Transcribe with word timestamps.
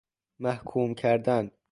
محکوم 0.39 0.93
کردن 0.93 1.51